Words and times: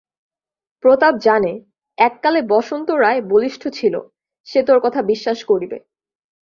প্রতাপ 0.83 1.13
জানে, 1.17 1.53
এক 1.97 2.13
কালে 2.23 2.41
বসন্ত 2.49 2.89
রায় 3.01 3.21
বলিষ্ঠ 3.21 3.63
ছিল, 3.67 3.95
সে 4.47 4.59
তাের 4.63 4.79
কথা 4.79 5.01
বিশ্বাস 5.01 5.39
করিবে। 5.43 5.77